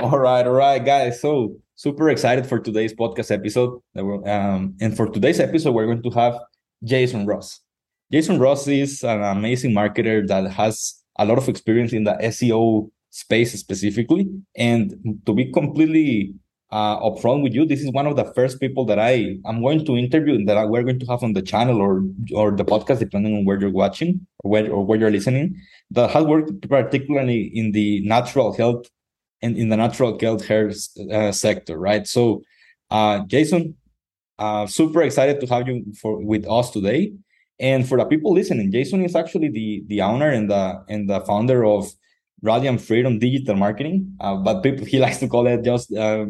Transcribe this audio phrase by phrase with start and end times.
[0.00, 1.20] All right, all right, guys.
[1.20, 3.82] So super excited for today's podcast episode.
[3.94, 6.38] Um, and for today's episode, we're going to have
[6.82, 7.60] Jason Ross.
[8.10, 12.90] Jason Ross is an amazing marketer that has a lot of experience in the SEO
[13.10, 14.26] space specifically.
[14.56, 16.32] And to be completely
[16.70, 19.84] uh, upfront with you, this is one of the first people that I am going
[19.84, 22.02] to interview that I, we're going to have on the channel or
[22.34, 25.60] or the podcast, depending on where you're watching or where or where you're listening,
[25.90, 28.86] that has worked particularly in the natural health
[29.42, 30.70] and in the natural health hair
[31.12, 32.06] uh, sector, right?
[32.06, 32.42] So,
[32.90, 33.76] uh, Jason,
[34.38, 37.12] uh, super excited to have you for with us today.
[37.58, 41.20] And for the people listening, Jason is actually the the owner and the and the
[41.20, 41.92] founder of
[42.42, 46.26] Radiant Freedom Digital Marketing, uh, but people he likes to call it just uh,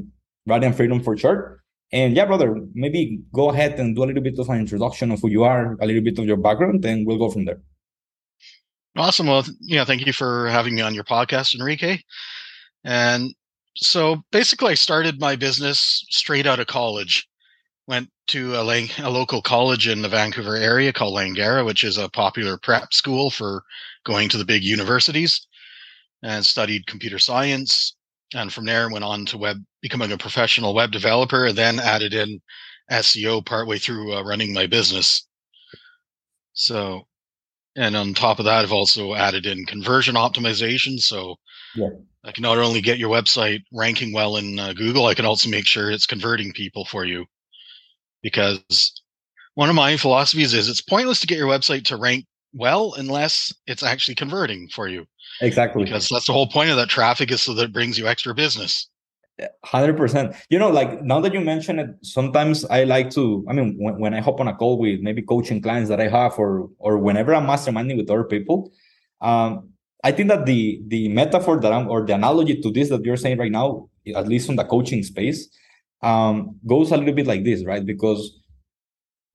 [0.46, 1.60] Radiant Freedom for short.
[1.92, 5.20] And yeah, brother, maybe go ahead and do a little bit of an introduction of
[5.20, 7.60] who you are, a little bit of your background, and we'll go from there.
[8.96, 9.26] Awesome.
[9.26, 11.98] Well, yeah, thank you for having me on your podcast, Enrique.
[12.84, 13.34] And
[13.76, 17.26] so basically, I started my business straight out of college.
[17.86, 21.98] Went to a, lang- a local college in the Vancouver area called Langara, which is
[21.98, 23.64] a popular prep school for
[24.04, 25.46] going to the big universities,
[26.22, 27.96] and studied computer science.
[28.34, 32.14] And from there, went on to web becoming a professional web developer, and then added
[32.14, 32.40] in
[32.90, 35.26] SEO partway through uh, running my business.
[36.52, 37.06] So,
[37.76, 40.98] and on top of that, I've also added in conversion optimization.
[41.00, 41.36] So,
[41.74, 41.88] yeah.
[42.24, 45.48] I can not only get your website ranking well in uh, Google, I can also
[45.48, 47.24] make sure it's converting people for you.
[48.22, 48.92] Because
[49.54, 53.54] one of my philosophies is it's pointless to get your website to rank well unless
[53.66, 55.06] it's actually converting for you.
[55.40, 55.84] Exactly.
[55.84, 58.34] Because that's the whole point of that traffic is so that it brings you extra
[58.34, 58.88] business.
[59.64, 63.74] 100% you know like now that you mention it sometimes i like to i mean
[63.78, 66.68] when, when i hop on a call with maybe coaching clients that i have or
[66.78, 68.70] or whenever i'm masterminding with other people
[69.22, 69.69] um
[70.02, 73.16] I think that the the metaphor that I'm or the analogy to this that you're
[73.16, 75.48] saying right now, at least on the coaching space,
[76.02, 77.84] um, goes a little bit like this, right?
[77.84, 78.38] Because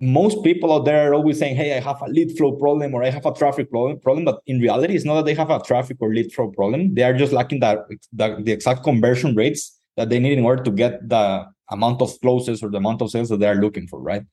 [0.02, 3.04] most people out there are always saying, "Hey, I have a lead flow problem or
[3.04, 5.62] I have a traffic problem." Problem, but in reality, it's not that they have a
[5.62, 6.96] traffic or lead flow problem.
[6.96, 7.80] They are just lacking that
[8.12, 12.20] the, the exact conversion rates that they need in order to get the amount of
[12.22, 14.24] closes or the amount of sales that they are looking for, right?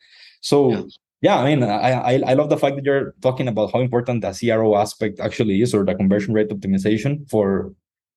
[0.40, 0.72] So.
[0.72, 0.82] Yeah
[1.22, 4.32] yeah, I mean, I, I love the fact that you're talking about how important the
[4.32, 7.72] CRO aspect actually is, or the conversion rate optimization for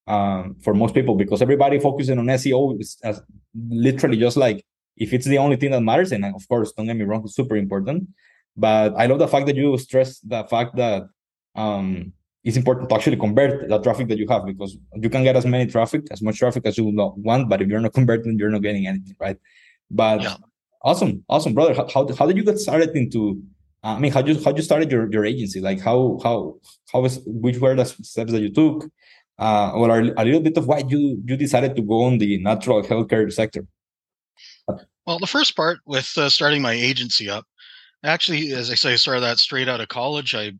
[0.07, 3.21] um, for most people, because everybody focusing on SEO is as
[3.69, 4.65] literally just like
[4.97, 6.11] if it's the only thing that matters.
[6.11, 8.09] And of course, don't get me wrong, it's super important.
[8.57, 11.03] But I love the fact that you stress the fact that
[11.53, 12.11] um,
[12.43, 15.45] it's important to actually convert the traffic that you have because you can get as
[15.45, 18.63] many traffic, as much traffic as you want, but if you're not converting, you're not
[18.63, 19.37] getting anything, right?
[19.91, 20.37] But yeah.
[20.85, 21.73] Awesome, awesome, brother.
[21.73, 23.41] How, how, how did you get started into?
[23.83, 25.59] Uh, I mean, how you how you started your, your agency?
[25.59, 26.59] Like how how
[26.93, 28.85] how was which were the steps that you took,
[29.39, 32.83] uh, or a little bit of why you you decided to go on the natural
[32.83, 33.65] healthcare sector?
[35.07, 37.45] Well, the first part with uh, starting my agency up,
[38.03, 40.35] actually, as I say, I started that straight out of college.
[40.35, 40.51] I,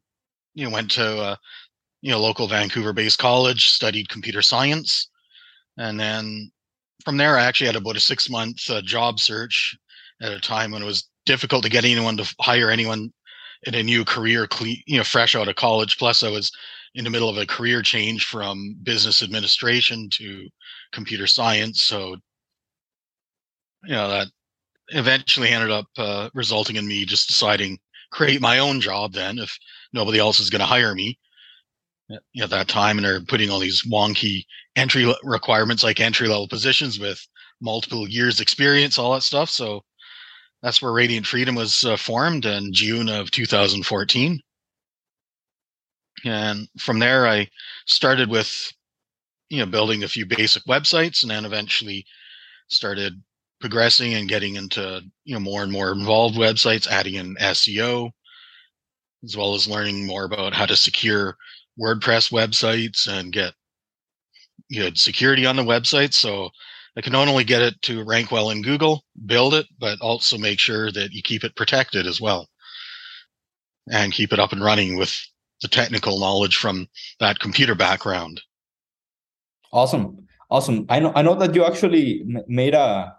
[0.56, 1.36] you know, went to uh,
[2.02, 5.08] you know local Vancouver-based college, studied computer science,
[5.78, 6.52] and then
[7.04, 9.78] from there, I actually had about a six-month uh, job search
[10.22, 13.12] at a time when it was difficult to get anyone to hire anyone
[13.64, 15.98] in a new career, you know, fresh out of college.
[15.98, 16.52] Plus, I was
[16.94, 20.48] in the middle of a career change from business administration to
[20.92, 21.82] computer science.
[21.82, 22.16] So,
[23.84, 24.28] you know, that
[24.90, 27.80] eventually ended up uh, resulting in me just deciding
[28.12, 29.58] create my own job then if
[29.94, 31.18] nobody else is going to hire me
[32.40, 34.44] at that time and they're putting all these wonky
[34.76, 37.20] entry requirements like entry level positions with
[37.62, 39.82] multiple years experience all that stuff so
[40.66, 44.42] that's where Radiant Freedom was uh, formed in June of 2014.
[46.26, 47.48] And from there, I
[47.86, 48.74] started with,
[49.50, 52.04] you know, building a few basic websites and then eventually
[52.68, 53.22] started
[53.62, 58.10] progressing and getting into, you know, more and more involved websites, adding in SEO,
[59.24, 61.38] as well as learning more about how to secure
[61.80, 63.54] WordPress websites and get
[64.70, 66.14] you know security on the website.
[66.16, 66.50] So
[66.98, 70.38] I can not only get it to rank well in Google, build it, but also
[70.38, 72.48] make sure that you keep it protected as well
[73.92, 75.14] and keep it up and running with
[75.62, 76.88] the technical knowledge from
[77.20, 78.42] that computer background.
[79.72, 80.28] Awesome.
[80.50, 80.86] Awesome.
[80.90, 83.14] I know, I know that you actually made a,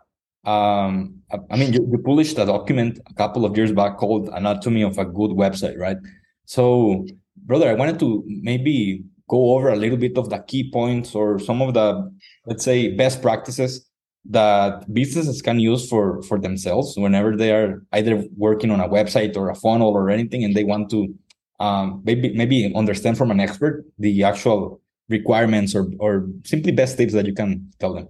[0.44, 1.20] um,
[1.50, 4.96] I mean, you, you published a document a couple of years back called Anatomy of
[4.96, 5.96] a Good Website, right?
[6.44, 7.06] So,
[7.36, 11.38] brother, I wanted to maybe go over a little bit of the key points or
[11.38, 12.10] some of the
[12.46, 13.88] let's say best practices
[14.28, 19.36] that businesses can use for for themselves whenever they are either working on a website
[19.36, 21.14] or a funnel or anything and they want to
[21.60, 27.12] um, maybe maybe understand from an expert the actual requirements or or simply best tips
[27.12, 28.08] that you can tell them?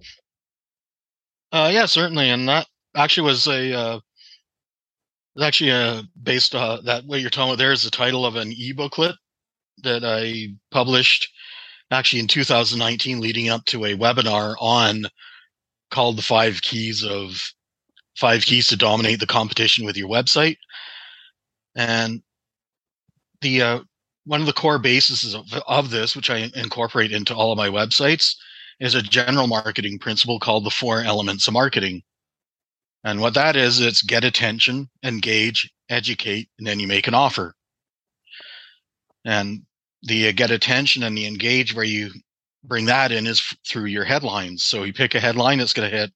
[1.51, 3.99] Uh, yeah, certainly, and that actually was a uh,
[5.41, 8.51] actually uh, based uh, that what you're talking about there is the title of an
[8.51, 9.15] e-booklet
[9.83, 11.29] that I published
[11.91, 15.05] actually in 2019, leading up to a webinar on
[15.89, 17.53] called the five keys of
[18.17, 20.57] five keys to dominate the competition with your website.
[21.75, 22.21] And
[23.41, 23.79] the uh,
[24.25, 27.69] one of the core bases of, of this, which I incorporate into all of my
[27.69, 28.35] websites,
[28.79, 32.03] is a general marketing principle called the four elements of marketing.
[33.03, 37.55] And what that is, it's get attention, engage, educate, and then you make an offer.
[39.23, 39.63] And
[40.03, 42.11] the uh, get attention and the engage where you
[42.63, 44.63] bring that in is f- through your headlines.
[44.63, 46.11] So you pick a headline that's going to hit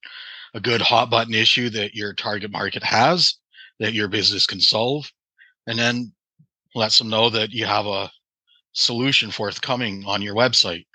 [0.54, 3.36] a good hot button issue that your target market has,
[3.80, 5.12] that your business can solve,
[5.68, 6.14] and then
[6.76, 8.12] lets them know that you have a
[8.74, 10.86] solution forthcoming on your website.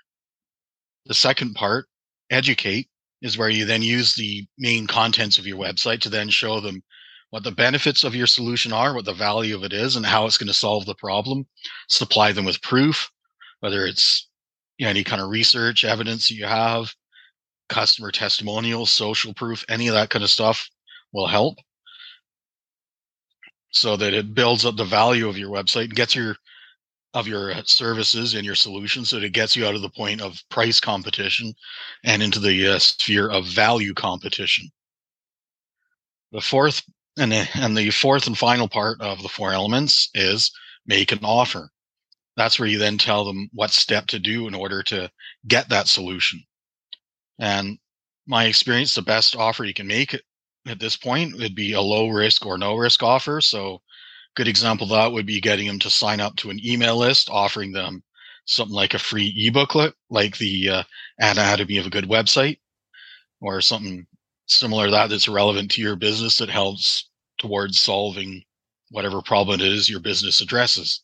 [1.05, 1.87] The second part,
[2.29, 2.87] educate,
[3.21, 6.83] is where you then use the main contents of your website to then show them
[7.29, 10.25] what the benefits of your solution are, what the value of it is, and how
[10.25, 11.45] it's going to solve the problem.
[11.89, 13.11] Supply them with proof,
[13.59, 14.27] whether it's
[14.77, 16.93] you know, any kind of research evidence that you have,
[17.69, 20.69] customer testimonials, social proof, any of that kind of stuff
[21.11, 21.57] will help.
[23.71, 26.37] So that it builds up the value of your website and gets your
[27.13, 30.21] of your services and your solutions so that it gets you out of the point
[30.21, 31.53] of price competition
[32.03, 34.69] and into the uh, sphere of value competition.
[36.31, 36.83] The fourth
[37.17, 40.51] and and the fourth and final part of the four elements is
[40.85, 41.69] make an offer.
[42.35, 45.11] That's where you then tell them what step to do in order to
[45.47, 46.43] get that solution.
[47.39, 47.79] And
[48.27, 50.13] my experience, the best offer you can make
[50.67, 53.41] at this point would be a low risk or no risk offer.
[53.41, 53.81] So,
[54.35, 57.29] good example of that would be getting them to sign up to an email list,
[57.29, 58.03] offering them
[58.45, 60.83] something like a free ebooklet, like the uh,
[61.19, 62.59] Anatomy of a Good Website,
[63.41, 64.07] or something
[64.47, 68.43] similar to that that's relevant to your business that helps towards solving
[68.89, 71.01] whatever problem it is your business addresses.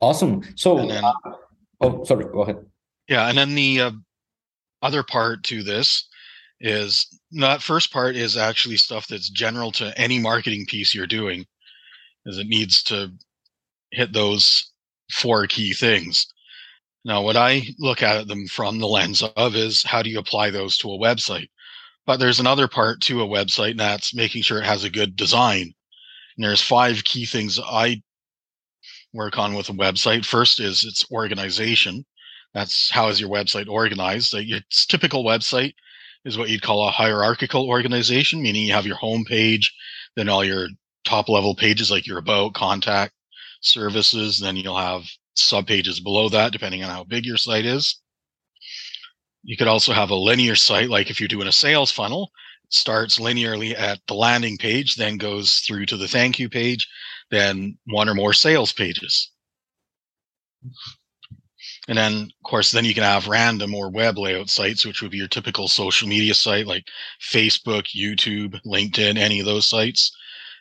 [0.00, 0.42] Awesome.
[0.56, 1.12] So, then, uh,
[1.80, 2.64] oh, sorry, go ahead.
[3.08, 3.90] Yeah, and then the uh,
[4.82, 6.08] other part to this
[6.60, 11.44] is that first part is actually stuff that's general to any marketing piece you're doing,
[12.26, 13.12] is it needs to
[13.90, 14.72] hit those
[15.10, 16.31] four key things.
[17.04, 20.50] Now, what I look at them from the lens of is how do you apply
[20.50, 21.48] those to a website?
[22.06, 25.16] But there's another part to a website, and that's making sure it has a good
[25.16, 25.74] design.
[26.36, 28.02] And there's five key things I
[29.12, 30.24] work on with a website.
[30.24, 32.04] First is its organization.
[32.54, 34.34] That's how is your website organized?
[34.34, 35.74] Its typical website
[36.24, 39.74] is what you'd call a hierarchical organization, meaning you have your home page,
[40.14, 40.68] then all your
[41.04, 43.12] top level pages like your about, contact,
[43.60, 48.00] services, then you'll have sub pages below that, depending on how big your site is.
[49.42, 52.30] You could also have a linear site, like if you're doing a sales funnel,
[52.64, 56.88] it starts linearly at the landing page, then goes through to the thank you page,
[57.30, 59.30] then one or more sales pages.
[61.88, 65.10] And then, of course, then you can have random or web layout sites, which would
[65.10, 66.84] be your typical social media site like
[67.20, 70.16] Facebook, YouTube, LinkedIn, any of those sites,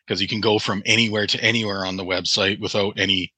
[0.06, 3.32] because you can go from anywhere to anywhere on the website without any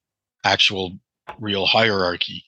[0.46, 0.98] actual
[1.40, 2.44] real hierarchy.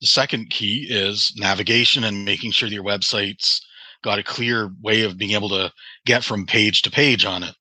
[0.00, 3.64] The second key is navigation and making sure your website's
[4.02, 5.72] got a clear way of being able to
[6.04, 7.54] get from page to page on it.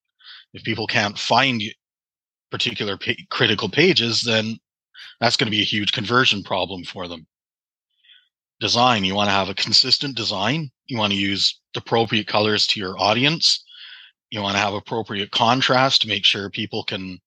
[0.53, 1.61] If people can't find
[2.51, 4.57] particular pa- critical pages, then
[5.19, 7.25] that's going to be a huge conversion problem for them.
[8.59, 10.71] Design, you want to have a consistent design.
[10.87, 13.63] You want to use the appropriate colors to your audience.
[14.29, 17.19] You want to have appropriate contrast to make sure people can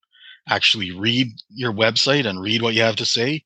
[0.48, 3.44] actually read your website and read what you have to say.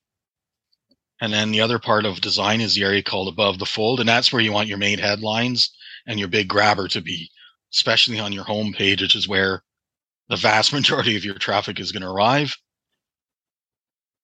[1.21, 3.99] And then the other part of design is the area called above the fold.
[3.99, 5.71] And that's where you want your main headlines
[6.05, 7.29] and your big grabber to be,
[7.73, 9.63] especially on your home page, which is where
[10.29, 12.55] the vast majority of your traffic is going to arrive.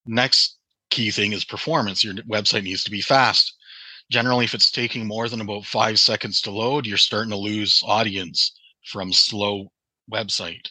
[0.05, 0.57] Next
[0.89, 2.03] key thing is performance.
[2.03, 3.53] Your website needs to be fast.
[4.09, 7.83] Generally, if it's taking more than about five seconds to load, you're starting to lose
[7.85, 9.71] audience from slow
[10.11, 10.67] website.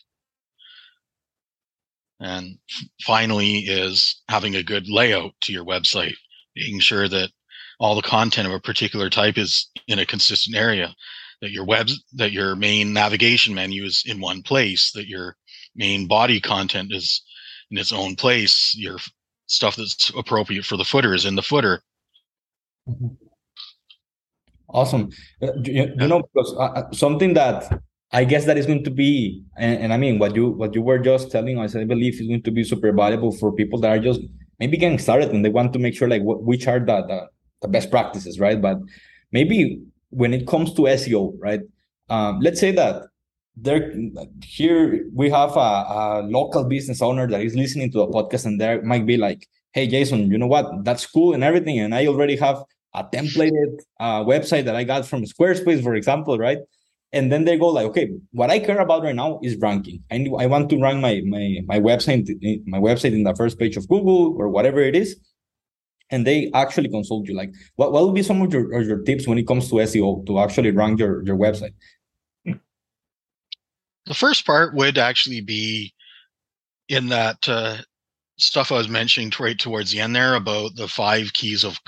[2.21, 2.59] And
[3.03, 6.17] finally, is having a good layout to your website,
[6.57, 7.31] making sure that
[7.79, 10.95] all the content of a particular type is in a consistent area,
[11.41, 15.37] that your web, that your main navigation menu is in one place, that your
[15.77, 17.23] main body content is
[17.71, 18.99] in its own place, your
[19.47, 21.83] stuff that's appropriate for the footer is in the footer.
[22.89, 23.15] Mm-hmm.
[24.71, 25.11] Awesome.
[25.43, 28.91] Uh, you, you, know, because uh, uh, something that I guess that is going to
[28.91, 32.15] be, and, and, I mean, what you what you were just telling us, I believe
[32.15, 34.21] is going to be super valuable for people that are just
[34.59, 37.27] maybe getting started and they want to make sure like what, which are the, the,
[37.63, 38.61] the best practices, right?
[38.61, 38.79] But
[39.31, 41.61] maybe when it comes to SEO, right?
[42.09, 43.05] Um, let's say that
[43.57, 43.93] there
[44.43, 48.61] here we have a, a local business owner that is listening to a podcast and
[48.61, 50.85] there might be like, hey Jason, you know what?
[50.85, 52.63] That's cool and everything, and I already have
[52.95, 56.59] a templated uh, website that I got from Squarespace, for example, right?
[57.13, 60.03] And then they go like okay what i care about right now is ranking.
[60.11, 62.29] I, I want to rank my my my website
[62.67, 65.19] my website in the first page of google or whatever it is.
[66.11, 69.29] And they actually consult you like what, what would be some of your, your tips
[69.29, 71.75] when it comes to seo to actually rank your your website?
[72.45, 75.93] The first part would actually be
[76.89, 77.77] in that uh,
[78.39, 81.79] stuff i was mentioning right towards the end there about the five keys of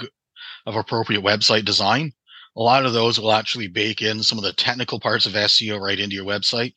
[0.66, 2.12] of appropriate website design
[2.56, 5.80] a lot of those will actually bake in some of the technical parts of SEO
[5.80, 6.74] right into your website.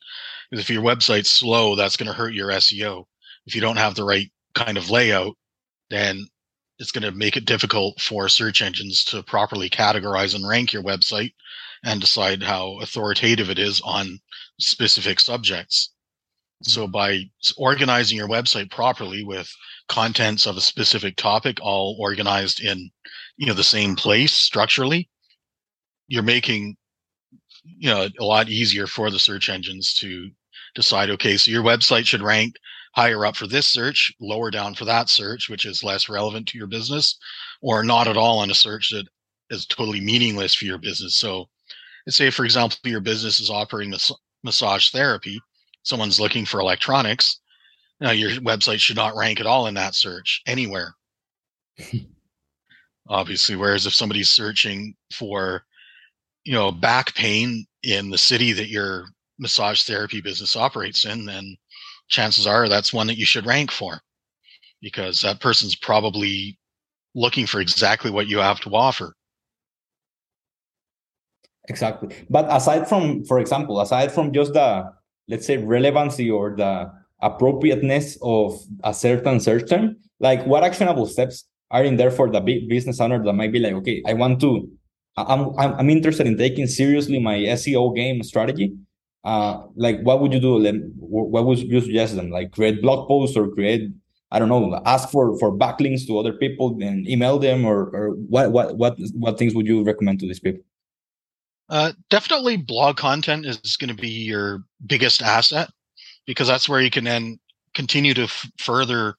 [0.50, 3.04] Because if your website's slow, that's going to hurt your SEO.
[3.46, 5.36] If you don't have the right kind of layout,
[5.90, 6.26] then
[6.78, 10.82] it's going to make it difficult for search engines to properly categorize and rank your
[10.82, 11.32] website
[11.84, 14.18] and decide how authoritative it is on
[14.58, 15.90] specific subjects.
[16.62, 16.92] So mm-hmm.
[16.92, 19.50] by organizing your website properly with
[19.88, 22.90] contents of a specific topic all organized in
[23.36, 25.08] you know the same place structurally
[26.08, 26.76] you're making
[27.64, 30.28] you know a lot easier for the search engines to
[30.74, 32.54] decide okay so your website should rank
[32.94, 36.58] higher up for this search lower down for that search which is less relevant to
[36.58, 37.18] your business
[37.62, 39.06] or not at all on a search that
[39.50, 41.16] is totally meaningless for your business.
[41.16, 41.48] So
[42.06, 45.40] let's say for example your business is offering mas- massage therapy
[45.82, 47.40] someone's looking for electronics
[48.00, 50.94] now your website should not rank at all in that search anywhere.
[53.08, 55.64] Obviously whereas if somebody's searching for
[56.44, 59.06] you know back pain in the city that your
[59.38, 61.56] massage therapy business operates in then
[62.08, 64.00] chances are that's one that you should rank for
[64.80, 66.58] because that person's probably
[67.14, 69.14] looking for exactly what you have to offer.
[71.68, 72.14] Exactly.
[72.28, 74.92] But aside from for example aside from just the
[75.28, 81.44] let's say relevancy or the appropriateness of a certain search term like what actionable steps
[81.70, 84.38] are in there for the big business owner that might be like okay i want
[84.38, 84.68] to
[85.16, 88.74] I'm, I'm I'm interested in taking seriously my SEO game strategy.
[89.22, 90.58] Uh, like what would you do?
[90.98, 92.30] What would you suggest them?
[92.30, 93.90] Like create blog posts or create
[94.34, 98.10] I don't know, ask for for backlinks to other people and email them, or or
[98.10, 100.64] what what what what things would you recommend to these people?
[101.68, 105.70] Uh, definitely, blog content is going to be your biggest asset
[106.26, 107.38] because that's where you can then
[107.74, 109.14] continue to f- further,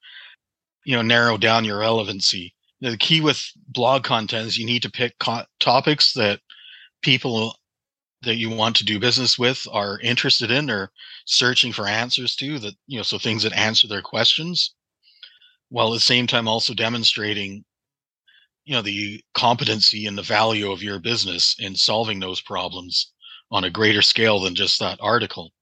[0.84, 4.90] you know, narrow down your relevancy the key with blog content is you need to
[4.90, 6.40] pick co- topics that
[7.02, 7.54] people
[8.22, 10.90] that you want to do business with are interested in or
[11.26, 14.74] searching for answers to that you know so things that answer their questions
[15.68, 17.64] while at the same time also demonstrating
[18.64, 23.12] you know the competency and the value of your business in solving those problems
[23.50, 25.52] on a greater scale than just that article.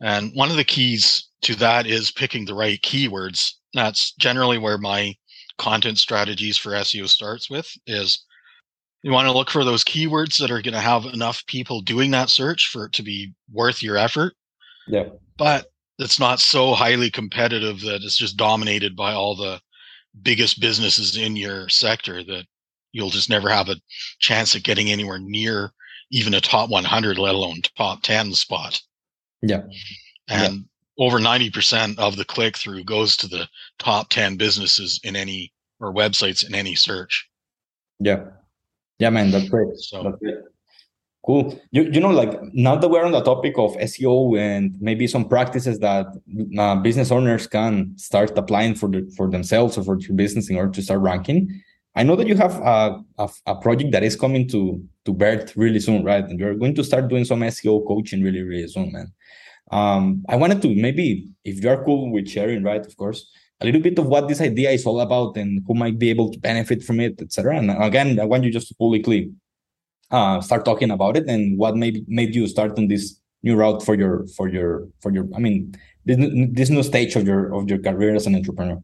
[0.00, 4.78] And one of the keys to that is picking the right keywords that's generally where
[4.78, 5.14] my
[5.58, 8.24] content strategies for SEO starts with is
[9.02, 12.10] you want to look for those keywords that are going to have enough people doing
[12.10, 14.34] that search for it to be worth your effort.
[14.86, 15.04] Yeah.
[15.36, 15.66] But
[15.98, 19.60] it's not so highly competitive that it's just dominated by all the
[20.22, 22.46] biggest businesses in your sector that
[22.92, 23.76] you'll just never have a
[24.18, 25.72] chance at getting anywhere near
[26.10, 28.80] even a top 100 let alone top 10 spot.
[29.42, 29.62] Yeah.
[30.28, 30.64] And
[31.00, 35.92] over 90% of the click through goes to the top 10 businesses in any or
[35.92, 37.26] websites in any search.
[37.98, 38.24] Yeah.
[38.98, 39.74] Yeah, man, that's great.
[39.78, 40.36] So, that's great.
[41.24, 41.58] Cool.
[41.70, 45.26] You, you know, like now that we're on the topic of SEO and maybe some
[45.26, 46.06] practices that
[46.58, 50.56] uh, business owners can start applying for the, for themselves or for their business in
[50.56, 51.62] order to start ranking.
[51.94, 55.56] I know that you have a, a, a project that is coming to to birth
[55.56, 56.24] really soon, right?
[56.24, 59.12] And you're going to start doing some SEO coaching really, really soon, man.
[59.70, 63.80] Um, I wanted to maybe, if you're cool with sharing, right, of course, a little
[63.80, 66.82] bit of what this idea is all about and who might be able to benefit
[66.82, 67.58] from it, etc.
[67.58, 69.32] And again, I want you just to publicly
[70.10, 73.82] uh, start talking about it and what maybe made you start on this new route
[73.82, 75.28] for your for your for your.
[75.36, 75.74] I mean,
[76.04, 76.16] this,
[76.52, 78.82] this new stage of your of your career as an entrepreneur.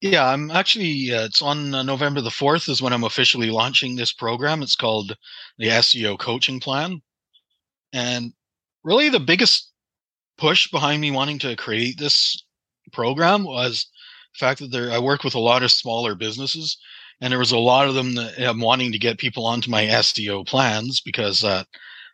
[0.00, 1.12] Yeah, I'm actually.
[1.12, 4.62] Uh, it's on uh, November the fourth is when I'm officially launching this program.
[4.62, 5.16] It's called
[5.58, 7.02] the SEO Coaching Plan,
[7.92, 8.32] and
[8.82, 9.70] really the biggest
[10.38, 12.42] push behind me wanting to create this
[12.92, 13.86] program was
[14.34, 16.78] the fact that there I work with a lot of smaller businesses
[17.20, 19.84] and there was a lot of them that I'm wanting to get people onto my
[19.84, 21.66] SEO plans because that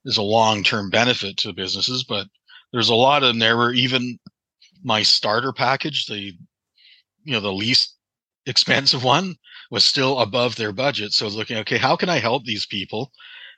[0.05, 2.05] is a long term benefit to businesses.
[2.05, 2.27] But
[2.73, 4.19] there's a lot of them there where even
[4.83, 6.33] my starter package, the
[7.25, 7.95] you know the least
[8.47, 9.37] expensive one,
[9.71, 11.13] was still above their budget.
[11.13, 13.13] So I was looking, okay, how can I help these people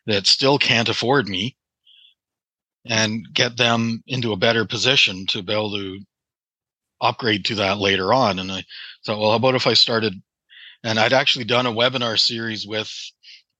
[0.06, 1.57] that still can't afford me
[2.88, 6.00] and get them into a better position to be able to
[7.00, 8.38] upgrade to that later on?
[8.38, 8.64] And I
[9.04, 10.14] thought, well, how about if I started
[10.84, 12.92] and I'd actually done a webinar series with,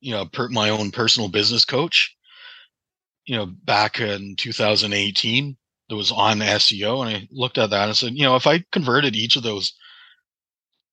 [0.00, 2.14] you know, per, my own personal business coach,
[3.26, 5.56] you know, back in 2018
[5.88, 7.06] that was on SEO.
[7.06, 9.72] And I looked at that and said, you know, if I converted each of those,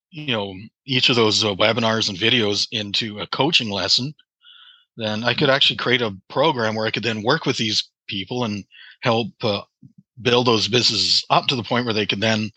[0.09, 4.13] you know, each of those uh, webinars and videos into a coaching lesson,
[4.97, 8.43] then I could actually create a program where I could then work with these people
[8.43, 8.63] and
[9.01, 9.61] help uh,
[10.21, 12.51] build those businesses up to the point where they could then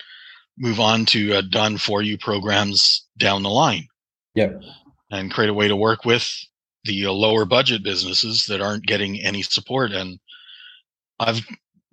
[0.58, 3.86] move on to uh, done for you programs down the line.
[4.34, 4.60] Yep.
[5.10, 6.28] And create a way to work with
[6.84, 9.92] the uh, lower budget businesses that aren't getting any support.
[9.92, 10.18] And
[11.18, 11.40] I've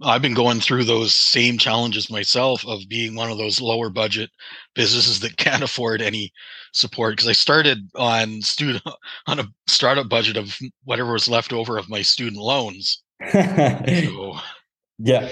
[0.02, 4.30] I've been going through those same challenges myself of being one of those lower budget
[4.74, 6.34] businesses that can't afford any
[6.74, 8.84] support because I started on student
[9.28, 13.04] on a startup budget of whatever was left over of my student loans.
[13.32, 14.38] So,
[14.98, 15.30] yeah,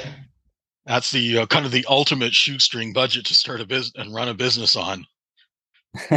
[0.85, 4.27] that's the uh, kind of the ultimate shoestring budget to start a business and run
[4.27, 5.05] a business on.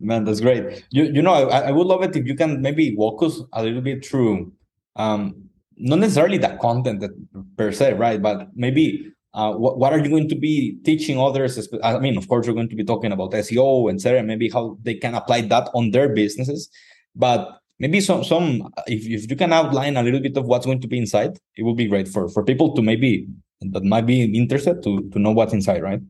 [0.00, 0.84] Man, that's great.
[0.90, 3.62] You you know, I, I would love it if you can maybe walk us a
[3.62, 4.52] little bit through,
[4.96, 7.10] um, not necessarily the content that
[7.56, 8.20] per se, right?
[8.20, 11.68] But maybe uh, what what are you going to be teaching others?
[11.84, 14.22] I mean, of course, you're going to be talking about SEO and etc.
[14.22, 16.70] Maybe how they can apply that on their businesses,
[17.14, 20.80] but maybe some some if, if you can outline a little bit of what's going
[20.80, 23.26] to be inside, it would be great for for people to maybe
[23.60, 26.00] that might be interested to to know what's inside, right?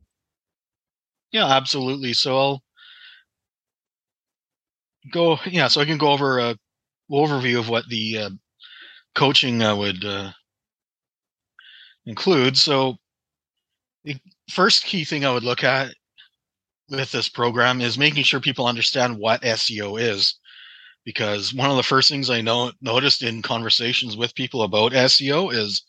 [1.32, 2.12] Yeah, absolutely.
[2.12, 2.62] So I'll
[5.12, 5.38] go.
[5.46, 6.56] Yeah, so I can go over a
[7.10, 8.30] overview of what the uh,
[9.14, 10.30] coaching uh, would uh,
[12.06, 12.56] include.
[12.56, 12.96] So
[14.04, 14.16] the
[14.50, 15.94] first key thing I would look at
[16.88, 20.38] with this program is making sure people understand what SEO is.
[21.06, 25.54] Because one of the first things I know noticed in conversations with people about SEO
[25.54, 25.82] is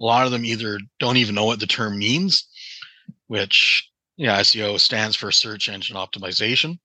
[0.00, 2.46] a lot of them either don't even know what the term means,
[3.28, 6.78] which yeah, SEO stands for search engine optimization.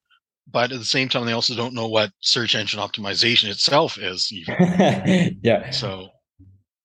[0.49, 4.31] But at the same time, they also don't know what search engine optimization itself is.
[4.31, 5.39] Even.
[5.43, 5.69] yeah.
[5.71, 6.09] So,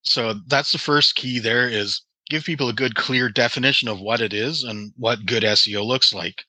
[0.02, 1.38] so that's the first key.
[1.38, 5.42] There is give people a good, clear definition of what it is and what good
[5.42, 6.44] SEO looks like.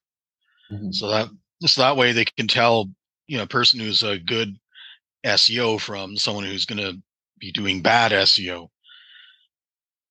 [0.71, 0.91] Mm-hmm.
[0.91, 1.29] So that
[1.61, 2.89] so that way they can tell
[3.27, 4.57] you know a person who's a good
[5.25, 6.99] SEO from someone who's going to
[7.39, 8.69] be doing bad SEO.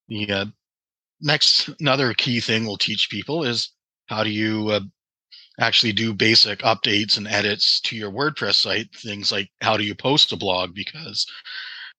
[0.08, 0.44] The uh,
[1.20, 3.70] next, another key thing we'll teach people is
[4.06, 4.80] how do you uh,
[5.60, 8.94] actually do basic updates and edits to your WordPress site.
[8.94, 11.26] Things like how do you post a blog because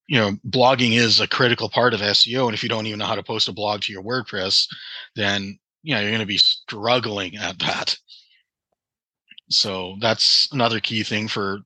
[0.08, 3.06] you know blogging is a critical part of SEO, and if you don't even know
[3.06, 4.68] how to post a blog to your WordPress,
[5.16, 7.98] then you know you're going to be struggling at that.
[9.50, 11.60] So that's another key thing for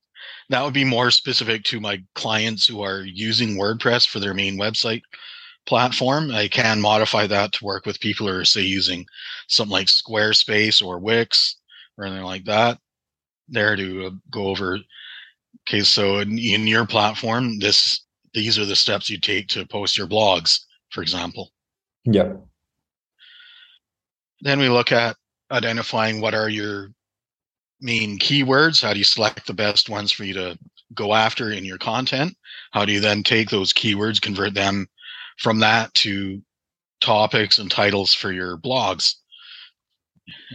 [0.50, 4.58] that would be more specific to my clients who are using WordPress for their main
[4.58, 5.02] website
[5.65, 6.32] platform.
[6.32, 9.06] I can modify that to work with people who are, say, using
[9.48, 11.56] something like Squarespace or Wix
[11.98, 12.80] or anything like that.
[13.48, 14.80] There to uh, go over.
[15.67, 18.02] Okay, so in, in your platform, this
[18.34, 21.52] these are the steps you take to post your blogs, for example.
[22.06, 22.34] Yeah.
[24.41, 25.17] Then we look at
[25.52, 26.91] identifying what are your
[27.82, 28.82] main keywords.
[28.82, 30.58] How do you select the best ones for you to
[30.94, 32.36] go after in your content?
[32.72, 34.88] How do you then take those keywords, convert them
[35.38, 36.41] from that to
[37.02, 39.15] topics and titles for your blogs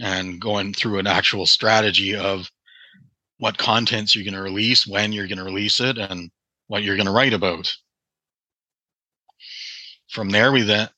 [0.01, 2.49] and going through an actual strategy of
[3.39, 6.31] what contents you're going to release, when you're going to release it, and
[6.67, 7.71] what you're going to write about.
[10.09, 10.89] From there, we then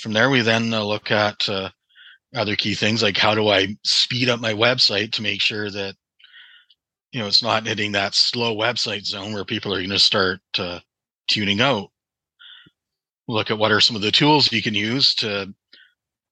[0.00, 1.70] from there we then uh, look at uh,
[2.34, 5.94] other key things like how do I speed up my website to make sure that
[7.12, 10.40] you know it's not hitting that slow website zone where people are going to start
[10.58, 10.80] uh,
[11.28, 11.90] tuning out?
[13.28, 15.52] Look at what are some of the tools you can use to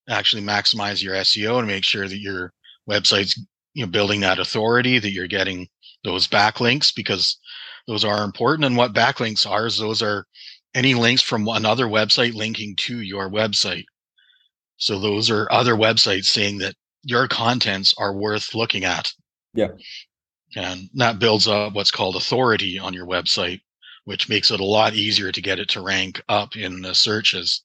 [0.09, 2.53] actually maximize your SEO and make sure that your
[2.89, 3.39] website's
[3.75, 5.69] you know building that authority that you're getting
[6.05, 7.39] those backlinks because
[7.87, 8.65] those are important.
[8.65, 10.27] And what backlinks are is those are
[10.75, 13.85] any links from another website linking to your website
[14.77, 19.13] so those are other websites saying that your contents are worth looking at.
[19.55, 19.69] Yeah.
[20.55, 23.61] And that builds up what's called authority on your website
[24.07, 27.65] which makes it a lot easier to get it to rank up in the searches.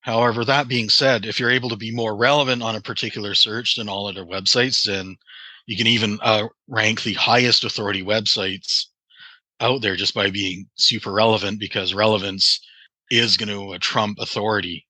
[0.00, 3.74] However, that being said, if you're able to be more relevant on a particular search
[3.74, 5.16] than all other websites, then
[5.66, 8.84] you can even uh, rank the highest authority websites
[9.58, 12.60] out there just by being super relevant because relevance
[13.10, 14.86] is going to uh, trump authority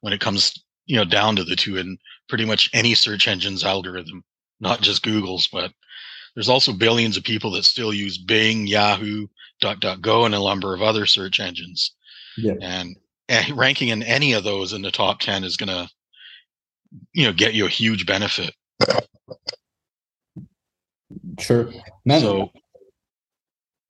[0.00, 0.52] when it comes
[0.86, 4.22] you know down to the two in pretty much any search engine's algorithm
[4.60, 5.72] not just google's but
[6.34, 9.26] there's also billions of people that still use bing yahoo
[9.62, 11.94] duckduckgo and a number of other search engines.
[12.36, 12.54] Yeah.
[12.60, 12.96] and,
[13.28, 15.88] and ranking in any of those in the top 10 is going to
[17.12, 18.54] you know get you a huge benefit.
[21.38, 21.70] Sure.
[22.04, 22.50] Man, so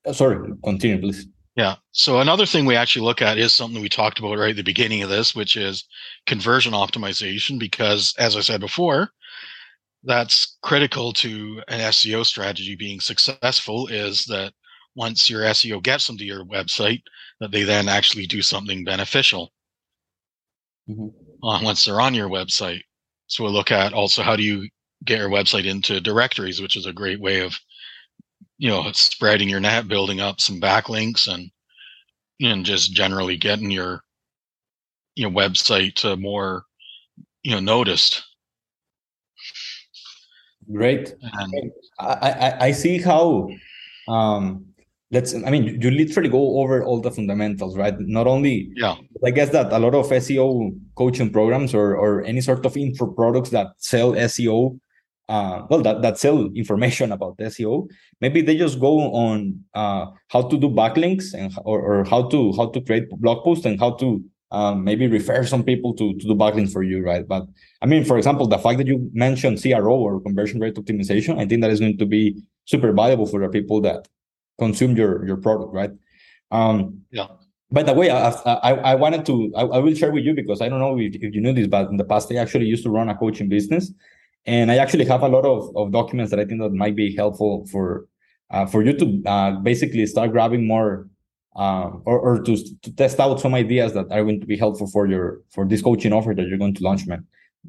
[0.06, 1.26] uh, sorry continue please
[1.58, 4.56] yeah so another thing we actually look at is something we talked about right at
[4.56, 5.84] the beginning of this which is
[6.26, 9.10] conversion optimization because as i said before
[10.04, 14.52] that's critical to an seo strategy being successful is that
[14.94, 17.02] once your seo gets them to your website
[17.40, 19.52] that they then actually do something beneficial
[20.88, 21.08] mm-hmm.
[21.46, 22.80] uh, once they're on your website
[23.26, 24.68] so we'll look at also how do you
[25.04, 27.54] get your website into directories, which is a great way of,
[28.58, 31.50] you know, spreading your net, building up some backlinks and,
[32.40, 34.02] and just generally getting your,
[35.14, 36.64] you know, website uh, more,
[37.42, 38.24] you know, noticed.
[40.70, 41.14] Great.
[41.22, 43.48] And, I, I, I see how
[44.08, 44.68] um,
[45.10, 48.94] let's i mean you literally go over all the fundamentals right not only yeah
[49.24, 53.06] i guess that a lot of seo coaching programs or or any sort of info
[53.06, 54.78] products that sell seo
[55.28, 57.88] uh, well that, that sell information about seo
[58.20, 62.52] maybe they just go on uh, how to do backlinks and or, or how to
[62.56, 66.26] how to create blog posts and how to um, maybe refer some people to, to
[66.26, 67.46] do backlinks for you right but
[67.82, 71.44] i mean for example the fact that you mentioned cro or conversion rate optimization i
[71.46, 74.08] think that is going to be super valuable for the people that
[74.58, 75.90] consume your your product, right?
[76.50, 77.28] Um, yeah.
[77.70, 80.60] By the way, I I, I wanted to I, I will share with you because
[80.60, 82.84] I don't know if, if you knew this, but in the past I actually used
[82.84, 83.92] to run a coaching business,
[84.48, 87.14] and I actually have a lot of, of documents that I think that might be
[87.14, 88.06] helpful for
[88.50, 91.06] uh, for you to uh, basically start grabbing more
[91.54, 94.86] uh, or, or to, to test out some ideas that are going to be helpful
[94.86, 97.26] for your for this coaching offer that you're going to launch, man.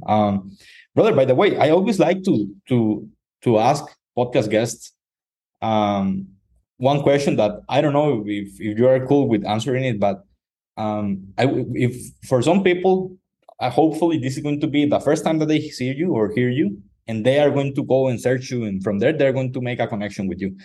[0.08, 0.56] Um,
[0.96, 3.08] brother, by the way, I always like to to
[3.42, 3.84] to ask
[4.18, 4.94] podcast guests
[5.62, 6.28] um,
[6.78, 10.24] one question that I don't know if, if you are cool with answering it, but
[10.78, 11.94] um, I, if
[12.26, 13.18] for some people,
[13.60, 16.32] uh, hopefully this is going to be the first time that they see you or
[16.32, 19.34] hear you, and they are going to go and search you, and from there they're
[19.34, 20.56] going to make a connection with you.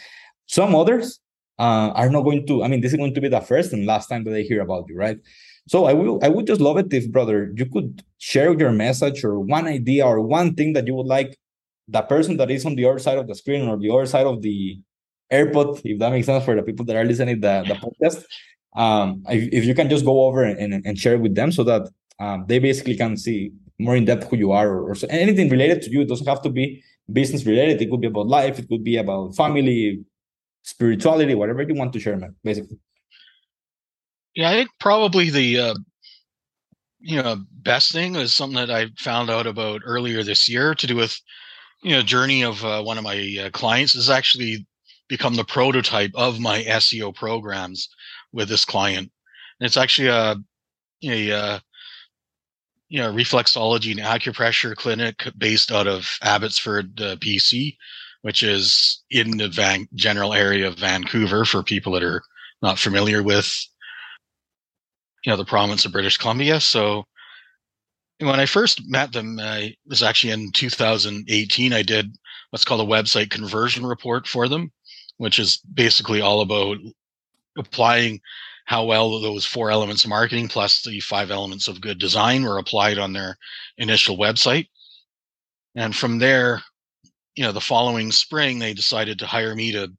[0.46, 1.20] Some others
[1.58, 2.62] uh, are not going to.
[2.62, 4.60] I mean, this is going to be the first and last time that they hear
[4.60, 5.18] about you, right?
[5.68, 6.20] So I will.
[6.22, 10.06] I would just love it if, brother, you could share your message or one idea
[10.06, 11.38] or one thing that you would like
[11.88, 14.26] the person that is on the other side of the screen or the other side
[14.26, 14.78] of the
[15.30, 18.24] airport if that makes sense for the people that are listening the, the podcast.
[18.76, 21.88] Um, if, if you can just go over and, and share with them so that
[22.20, 25.48] um, they basically can see more in depth who you are or, or so, anything
[25.48, 26.02] related to you.
[26.02, 27.80] It doesn't have to be business related.
[27.80, 28.58] It could be about life.
[28.58, 30.04] It could be about family,
[30.62, 32.34] spirituality, whatever you want to share, man.
[32.44, 32.78] Basically.
[34.34, 35.74] Yeah, I think probably the uh,
[37.00, 40.86] you know best thing is something that I found out about earlier this year to
[40.86, 41.16] do with
[41.82, 44.66] you know journey of uh, one of my uh, clients is actually
[45.08, 47.88] become the prototype of my SEO programs
[48.32, 49.10] with this client.
[49.60, 50.36] And it's actually a,
[51.04, 51.58] a, a uh,
[52.88, 57.76] you know reflexology and acupressure clinic based out of Abbotsford, uh, BC,
[58.22, 62.22] which is in the Van- general area of Vancouver for people that are
[62.62, 63.50] not familiar with
[65.24, 66.60] you know the province of British Columbia.
[66.60, 67.04] So
[68.18, 71.72] when I first met them, it was actually in 2018.
[71.72, 72.16] I did
[72.50, 74.70] what's called a website conversion report for them,
[75.16, 76.78] which is basically all about
[77.58, 78.20] applying
[78.64, 82.58] how well those four elements of marketing plus the five elements of good design were
[82.58, 83.36] applied on their
[83.78, 84.68] initial website.
[85.74, 86.62] And from there,
[87.34, 89.92] you know, the following spring, they decided to hire me to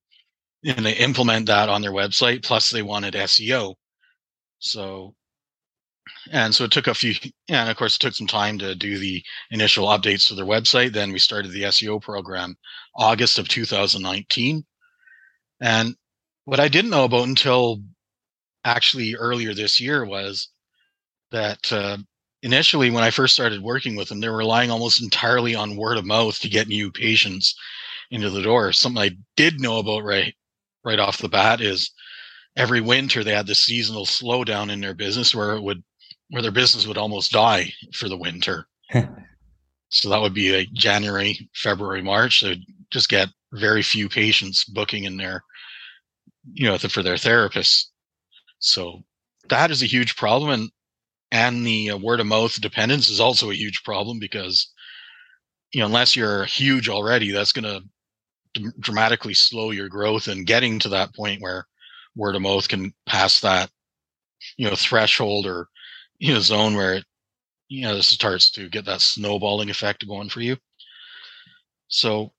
[0.65, 2.43] and they implement that on their website.
[2.43, 3.75] Plus, they wanted SEO.
[4.57, 5.13] So,
[6.31, 7.13] and so it took a few,
[7.49, 10.91] and of course, it took some time to do the initial updates to their website.
[10.91, 12.55] Then we started the SEO program
[12.95, 14.65] August of 2019.
[15.61, 15.95] And
[16.45, 17.81] what I didn't know about until
[18.65, 20.49] actually earlier this year was
[21.31, 21.97] that uh,
[22.41, 25.97] initially, when I first started working with them, they were relying almost entirely on word
[25.97, 27.55] of mouth to get new patients
[28.11, 28.73] into the door.
[28.73, 30.33] Something I did know about right
[30.83, 31.91] right off the bat is
[32.55, 35.83] every winter they had this seasonal slowdown in their business where it would
[36.29, 38.67] where their business would almost die for the winter.
[39.89, 42.41] so that would be like January, February, March.
[42.41, 45.43] They'd just get very few patients booking in there,
[46.53, 47.85] you know, for their therapists.
[48.59, 49.03] So
[49.49, 50.71] that is a huge problem, and
[51.31, 54.69] and the uh, word of mouth dependence is also a huge problem because
[55.73, 57.83] you know, unless you're huge already, that's going to
[58.61, 61.67] d- dramatically slow your growth and getting to that point where
[62.15, 63.69] word of mouth can pass that,
[64.57, 65.69] you know, threshold or,
[66.19, 67.05] you know, zone where it,
[67.69, 70.57] you know, this starts to get that snowballing effect going for you.
[71.87, 72.33] So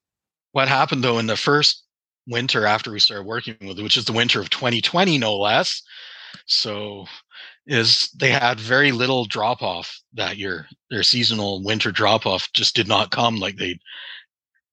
[0.53, 1.86] what happened though in the first
[2.27, 5.83] winter after we started working with, which is the winter of 2020, no less.
[6.47, 7.07] So
[7.67, 10.67] is they had very little drop off that year.
[10.91, 13.79] Their seasonal winter drop off just did not come like they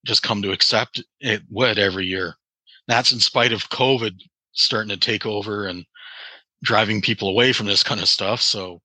[0.06, 2.36] just come to accept it would every year.
[2.88, 4.20] That's in spite of COVID
[4.52, 5.86] starting to take over and
[6.64, 8.42] driving people away from this kind of stuff.
[8.42, 8.82] So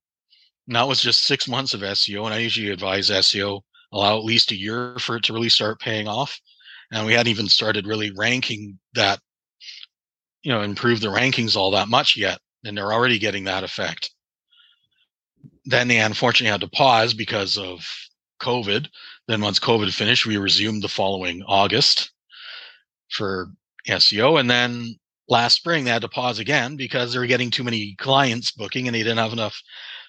[0.69, 4.51] that was just six months of SEO, and I usually advise SEO allow at least
[4.51, 6.39] a year for it to really start paying off.
[6.91, 9.21] And we hadn't even started really ranking that,
[10.43, 14.11] you know, improve the rankings all that much yet and they're already getting that effect.
[15.65, 17.87] Then they unfortunately had to pause because of
[18.41, 18.89] COVID.
[19.27, 22.11] Then once COVID finished, we resumed the following August
[23.11, 23.49] for
[23.87, 24.41] SEO.
[24.41, 24.97] And then
[25.29, 28.89] last spring they had to pause again because they were getting too many clients booking
[28.89, 29.61] and they didn't have enough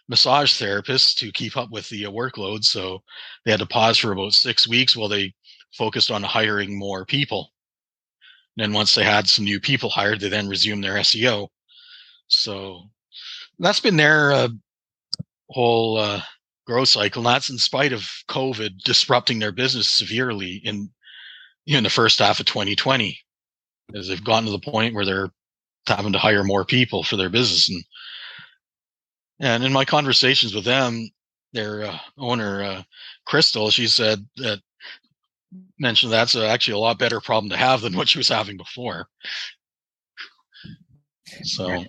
[0.07, 2.63] massage therapists to keep up with the workload.
[2.63, 3.03] So
[3.45, 5.33] they had to pause for about six weeks while they
[5.73, 7.51] focused on hiring more people.
[8.57, 11.47] And then once they had some new people hired, they then resumed their SEO.
[12.27, 12.89] So
[13.59, 14.49] that's been their uh,
[15.49, 16.21] whole uh,
[16.65, 17.25] growth cycle.
[17.25, 20.89] And that's in spite of COVID disrupting their business severely in
[21.65, 23.19] in the first half of 2020,
[23.93, 25.29] as they've gotten to the point where they're
[25.87, 27.69] having to hire more people for their business.
[27.69, 27.83] And
[29.39, 31.09] and in my conversations with them,
[31.53, 32.83] their uh, owner uh,
[33.25, 34.61] Crystal, she said that
[35.79, 38.57] mentioned that's a, actually a lot better problem to have than what she was having
[38.57, 39.07] before.
[41.43, 41.83] So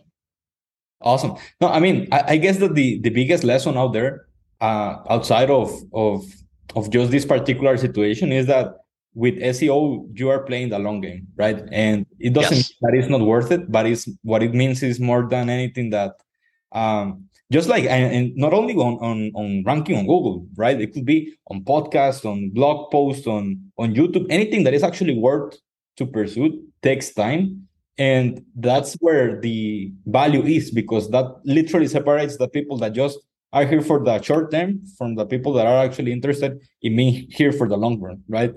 [1.02, 1.36] Awesome.
[1.60, 4.26] No, I mean, I, I, guess that the the biggest lesson out there,
[4.60, 6.24] uh, outside of of
[6.76, 8.74] of just this particular situation, is that
[9.14, 11.62] with SEO you are playing the long game, right?
[11.72, 12.72] And it doesn't yes.
[12.82, 16.12] that it's not worth it, but it's what it means is more than anything that,
[16.72, 20.80] um, just like and, and not only on on on ranking on Google, right?
[20.80, 25.18] It could be on podcast, on blog posts, on on YouTube, anything that is actually
[25.18, 25.56] worth
[25.96, 27.68] to pursue takes time
[28.00, 33.18] and that's where the value is because that literally separates the people that just
[33.52, 37.28] are here for the short term from the people that are actually interested in me
[37.30, 38.54] here for the long run right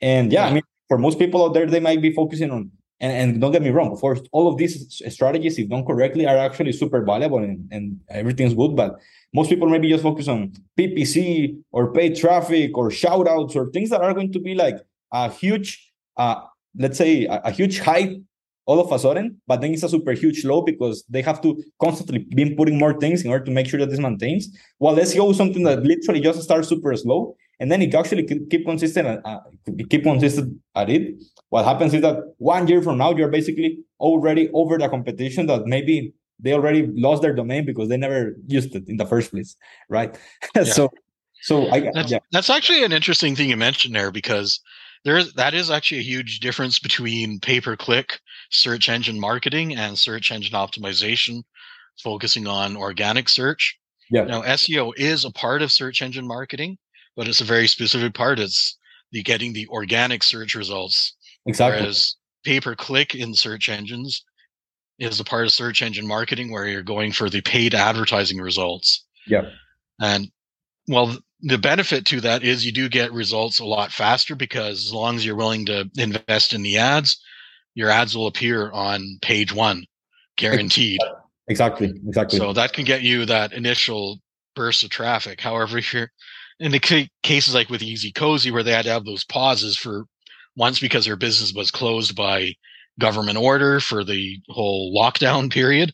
[0.00, 0.50] and yeah, yeah.
[0.50, 3.52] i mean for most people out there they might be focusing on and, and don't
[3.52, 7.04] get me wrong of course all of these strategies if done correctly are actually super
[7.04, 8.98] valuable and, and everything's good but
[9.32, 13.90] most people maybe just focus on ppc or paid traffic or shout outs or things
[13.90, 14.76] that are going to be like
[15.12, 16.40] a huge uh
[16.76, 18.16] let's say a, a huge hype
[18.66, 21.62] all of a sudden, but then it's a super huge low because they have to
[21.80, 24.48] constantly be putting more things in order to make sure that this maintains.
[24.78, 28.66] While SEO is something that literally just starts super slow, and then it actually keep
[28.66, 29.40] consistent, uh,
[29.88, 31.14] keep consistent at it.
[31.48, 35.64] What happens is that one year from now, you're basically already over the competition that
[35.64, 39.56] maybe they already lost their domain because they never used it in the first place,
[39.88, 40.14] right?
[40.54, 40.64] Yeah.
[40.64, 40.90] so,
[41.40, 42.18] so I that's, yeah.
[42.32, 44.60] that's actually an interesting thing you mentioned there because
[45.06, 49.74] there is that is actually a huge difference between pay per click search engine marketing
[49.74, 51.44] and search engine optimization,
[52.02, 53.78] focusing on organic search.
[54.10, 54.24] Yeah.
[54.24, 56.76] Now SEO is a part of search engine marketing,
[57.16, 58.38] but it's a very specific part.
[58.38, 58.76] It's
[59.12, 61.14] the getting the organic search results.
[61.46, 61.82] Exactly.
[61.82, 64.24] Whereas pay per click in search engines
[64.98, 69.04] is a part of search engine marketing where you're going for the paid advertising results.
[69.26, 69.42] Yeah.
[70.00, 70.28] And
[70.88, 74.92] well, the benefit to that is you do get results a lot faster because as
[74.92, 77.20] long as you're willing to invest in the ads,
[77.74, 79.84] your ads will appear on page one,
[80.36, 81.00] guaranteed.
[81.48, 82.38] Exactly, exactly.
[82.38, 84.20] So that can get you that initial
[84.54, 85.40] burst of traffic.
[85.40, 86.10] However, if you're
[86.60, 89.76] in the c- cases like with Easy Cozy, where they had to have those pauses
[89.76, 90.04] for
[90.56, 92.54] once because their business was closed by
[92.98, 95.92] government order for the whole lockdown period,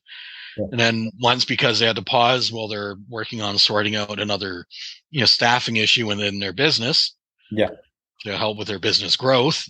[0.56, 0.66] yeah.
[0.70, 4.66] and then once because they had to pause while they're working on sorting out another,
[5.10, 7.14] you know, staffing issue within their business.
[7.50, 7.70] Yeah.
[8.24, 9.66] To help with their business growth,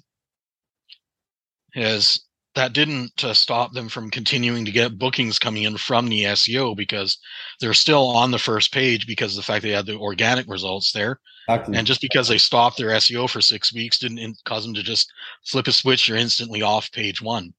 [1.75, 2.25] is
[2.55, 6.77] that didn't uh, stop them from continuing to get bookings coming in from the SEO
[6.77, 7.19] because
[7.61, 10.93] they're still on the first page because of the fact they had the organic results
[10.93, 11.21] there.
[11.49, 11.77] Exactly.
[11.77, 14.83] And just because they stopped their SEO for six weeks didn't in- cause them to
[14.83, 15.13] just
[15.47, 16.09] flip a switch.
[16.09, 17.55] You're instantly off page one.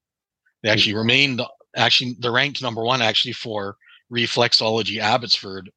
[0.62, 1.42] They actually remained
[1.74, 3.76] actually they're ranked number one actually for
[4.12, 5.70] reflexology Abbotsford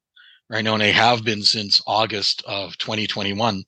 [0.50, 3.64] right now, and they have been since August of 2021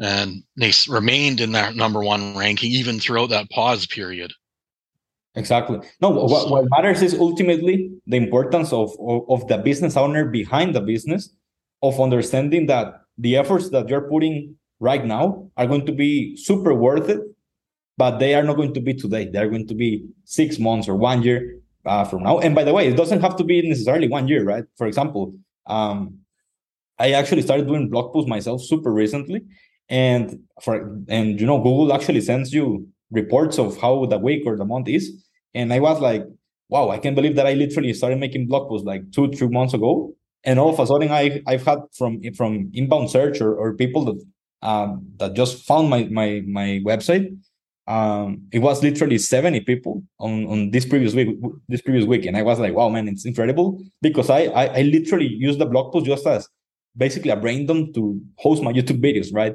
[0.00, 4.32] and they remained in that number one ranking even throughout that pause period.
[5.36, 5.78] Exactly.
[6.00, 10.74] No, what, what matters is ultimately the importance of, of, of the business owner behind
[10.74, 11.30] the business,
[11.82, 16.74] of understanding that the efforts that you're putting right now are going to be super
[16.74, 17.20] worth it,
[17.96, 19.28] but they are not going to be today.
[19.30, 22.38] They're going to be six months or one year uh, from now.
[22.38, 24.64] And by the way, it doesn't have to be necessarily one year, right?
[24.76, 25.34] For example,
[25.66, 26.18] um,
[26.98, 29.42] I actually started doing blog posts myself super recently,
[29.90, 34.56] and for and you know Google actually sends you reports of how the week or
[34.56, 35.12] the month is,
[35.52, 36.24] and I was like,
[36.68, 39.74] wow, I can't believe that I literally started making blog posts like two, three months
[39.74, 43.74] ago, and all of a sudden I I've had from from inbound search or, or
[43.74, 44.24] people that
[44.62, 47.36] um, that just found my my my website.
[47.88, 51.36] Um, it was literally 70 people on, on this previous week
[51.68, 52.24] this previous week.
[52.24, 53.82] And i was like wow man it's incredible.
[54.00, 56.46] Because i i, I literally used the blog post just as
[56.96, 59.54] basically a brain dump to host my youtube videos right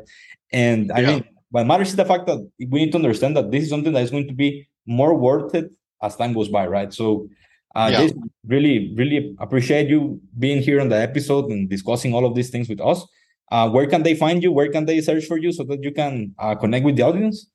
[0.51, 1.07] and i yeah.
[1.07, 3.93] mean what matters is the fact that we need to understand that this is something
[3.93, 5.71] that is going to be more worth it
[6.01, 7.27] as time goes by right so
[7.75, 8.07] uh, yeah.
[8.47, 12.69] really really appreciate you being here on the episode and discussing all of these things
[12.69, 13.05] with us
[13.51, 15.91] uh, where can they find you where can they search for you so that you
[15.91, 17.47] can uh, connect with the audience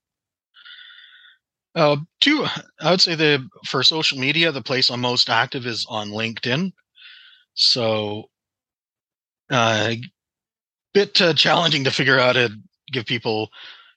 [1.75, 2.45] uh, two,
[2.81, 6.73] I would say the for social media, the place I'm most active is on LinkedIn.
[7.55, 8.25] So,
[9.51, 9.95] uh,
[10.95, 12.55] bit uh, challenging to figure out how to
[12.93, 13.51] give people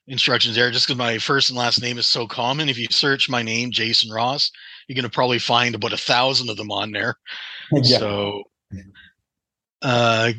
[0.06, 2.68] instructions there, just because my first and last name is so common.
[2.68, 4.50] If you search my name, Jason Ross,
[4.86, 7.16] you're going to probably find about a thousand of them on there.
[7.72, 7.98] Yeah.
[7.98, 8.42] So,
[9.80, 10.32] uh,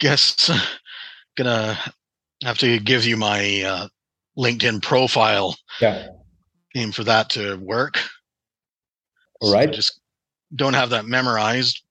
[0.00, 0.50] guess
[1.36, 1.78] gonna
[2.42, 3.88] have to give you my uh,
[4.36, 5.54] LinkedIn profile.
[5.80, 6.08] Yeah
[6.74, 8.00] aim for that to work.
[9.40, 9.68] All right.
[9.68, 10.00] So just
[10.54, 11.82] don't have that memorized.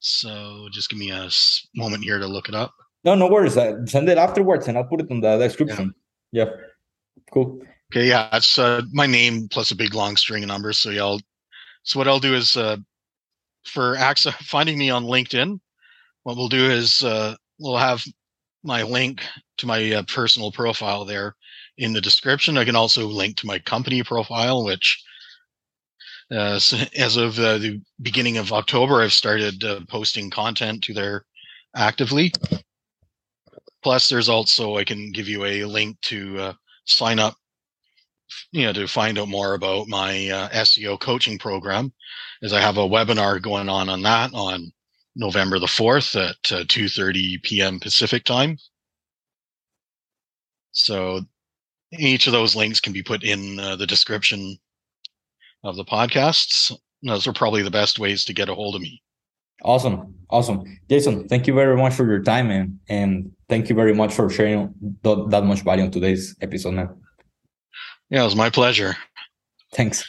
[0.00, 1.28] So just give me a
[1.74, 2.74] moment here to look it up.
[3.04, 3.56] No, no worries.
[3.56, 5.94] Uh, send it afterwards, and I'll put it in the description.
[6.32, 6.44] Yeah.
[6.44, 6.50] yeah.
[7.32, 7.60] Cool.
[7.92, 8.08] Okay.
[8.08, 10.78] Yeah, it's uh, my name plus a big long string of numbers.
[10.78, 11.20] So yeah, I'll,
[11.82, 12.76] so what I'll do is uh,
[13.64, 15.60] for access finding me on LinkedIn,
[16.22, 18.04] what we'll do is uh, we'll have
[18.62, 19.22] my link
[19.58, 21.34] to my uh, personal profile there
[21.78, 22.58] in the description.
[22.58, 25.02] I can also link to my company profile, which
[26.30, 26.60] uh,
[26.96, 31.24] as of uh, the beginning of October, I've started uh, posting content to there
[31.74, 32.32] actively.
[33.82, 36.52] Plus, there's also I can give you a link to uh,
[36.84, 37.34] sign up,
[38.52, 41.92] you know, to find out more about my uh, SEO coaching program,
[42.42, 44.70] as I have a webinar going on on that on
[45.16, 47.80] November the fourth at 2:30 uh, p.m.
[47.80, 48.58] Pacific time.
[50.72, 51.22] So
[51.98, 54.58] each of those links can be put in the description
[55.64, 56.72] of the podcasts.
[57.02, 59.02] Those are probably the best ways to get a hold of me.
[59.62, 60.14] Awesome.
[60.30, 60.64] Awesome.
[60.88, 62.78] Jason, thank you very much for your time, man.
[62.88, 66.88] And thank you very much for sharing th- that much value on today's episode, man.
[68.08, 68.96] Yeah, it was my pleasure.
[69.72, 70.04] Thanks.